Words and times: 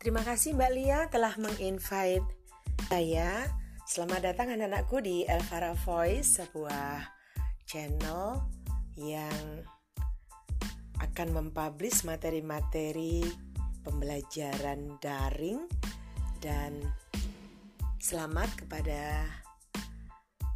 Terima 0.00 0.24
kasih 0.24 0.56
Mbak 0.56 0.72
Lia 0.72 1.00
telah 1.12 1.36
menginvite 1.36 2.24
saya. 2.88 3.44
Selamat 3.84 4.32
datang 4.32 4.48
anak-anakku 4.48 4.96
di 5.04 5.28
Elvara 5.28 5.76
Voice, 5.76 6.40
sebuah 6.40 7.04
channel 7.68 8.40
yang 8.96 9.60
akan 11.04 11.28
mempublish 11.36 12.08
materi-materi 12.08 13.28
pembelajaran 13.84 14.96
daring 15.04 15.68
dan 16.40 16.80
selamat 18.00 18.56
kepada 18.56 19.28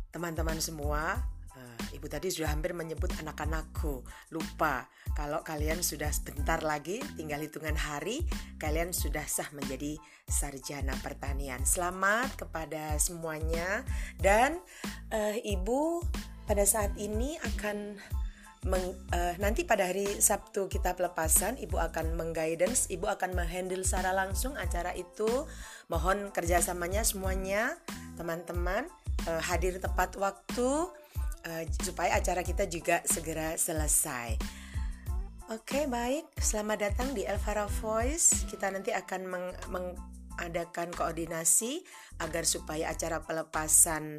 teman-teman 0.09 0.57
semua 0.57 1.21
Ibu 2.05 2.13
tadi 2.13 2.29
sudah 2.29 2.53
hampir 2.53 2.77
menyebut 2.77 3.17
anak-anakku. 3.17 4.05
Lupa, 4.29 4.85
kalau 5.17 5.41
kalian 5.41 5.81
sudah 5.81 6.13
sebentar 6.13 6.61
lagi, 6.61 7.01
tinggal 7.17 7.41
hitungan 7.41 7.73
hari, 7.73 8.21
kalian 8.61 8.93
sudah 8.93 9.25
sah 9.25 9.49
menjadi 9.57 9.97
sarjana 10.29 10.93
pertanian. 11.01 11.65
Selamat 11.65 12.29
kepada 12.37 13.01
semuanya 13.01 13.89
dan 14.21 14.61
uh, 15.17 15.33
Ibu 15.33 16.05
pada 16.45 16.69
saat 16.69 16.93
ini 17.01 17.41
akan 17.41 17.97
meng, 18.69 18.85
uh, 19.17 19.41
nanti 19.41 19.65
pada 19.65 19.89
hari 19.89 20.05
Sabtu 20.21 20.69
kita 20.69 20.93
pelepasan, 21.01 21.57
Ibu 21.57 21.81
akan 21.89 22.21
mengguidance, 22.21 22.93
Ibu 22.93 23.09
akan 23.17 23.33
menghandle 23.33 23.81
secara 23.81 24.13
langsung 24.13 24.61
acara 24.61 24.93
itu. 24.93 25.49
Mohon 25.89 26.37
kerjasamanya 26.37 27.01
semuanya, 27.01 27.81
teman-teman 28.21 28.93
uh, 29.25 29.41
hadir 29.41 29.81
tepat 29.81 30.21
waktu 30.21 30.93
uh, 31.49 31.65
supaya 31.81 32.17
acara 32.17 32.41
kita 32.41 32.69
juga 32.69 33.01
segera 33.05 33.57
selesai. 33.57 34.37
Oke, 35.53 35.85
okay, 35.85 35.85
baik. 35.85 36.25
Selamat 36.41 36.89
datang 36.89 37.13
di 37.13 37.29
Elvara 37.29 37.69
Voice. 37.85 38.49
Kita 38.49 38.73
nanti 38.73 38.97
akan 38.97 39.21
meng 39.29 39.47
mengadakan 39.69 40.91
koordinasi 40.91 41.85
agar 42.19 42.43
supaya 42.49 42.91
acara 42.91 43.23
pelepasan 43.23 44.19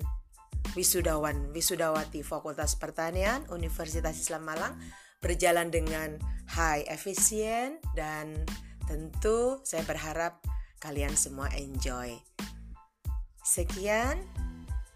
wisudawan 0.78 1.52
wisudawati 1.52 2.24
Fakultas 2.24 2.80
Pertanian 2.80 3.44
Universitas 3.52 4.16
Islam 4.16 4.48
Malang 4.48 4.80
berjalan 5.20 5.74
dengan 5.74 6.16
high 6.54 6.86
efisien 6.88 7.82
dan 7.98 8.46
tentu 8.86 9.60
saya 9.66 9.82
berharap 9.84 10.40
kalian 10.78 11.18
semua 11.18 11.50
enjoy. 11.58 12.14
Sekian 13.42 14.22